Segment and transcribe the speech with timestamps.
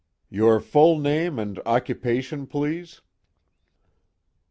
[0.31, 3.01] "Your full name and occupation, please?"